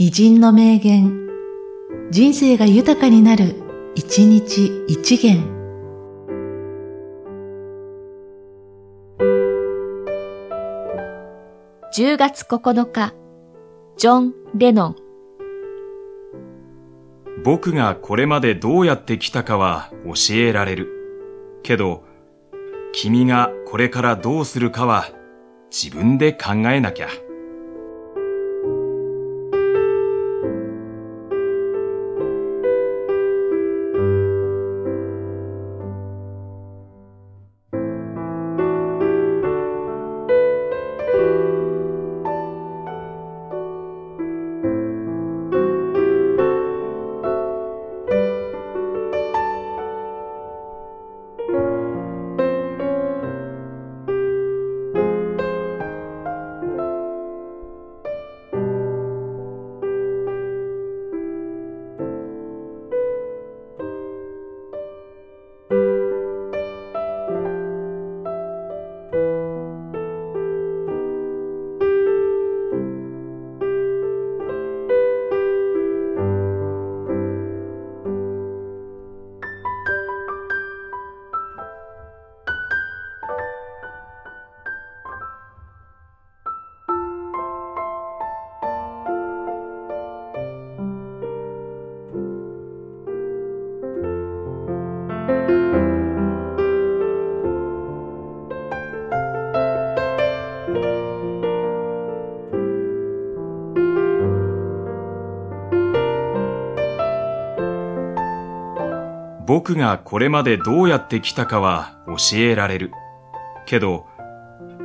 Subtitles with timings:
[0.00, 1.28] 偉人の名言、
[2.12, 3.56] 人生が豊かになる、
[3.96, 5.42] 一日一元。
[11.96, 13.12] 10月9日、
[13.96, 14.96] ジョン・レノン。
[17.42, 20.92] 僕がこれまでどうやってきたかは教えられる。
[21.64, 22.04] けど、
[22.92, 25.06] 君がこれからどうするかは
[25.72, 27.08] 自分で考えなきゃ。
[109.48, 112.92] 僕がこれまでどうやってきたかは教えられる。
[113.64, 114.04] けど、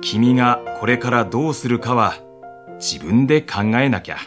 [0.00, 2.14] 君がこれからどうするかは
[2.76, 4.18] 自分で考えなきゃ。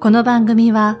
[0.00, 1.00] この番組は、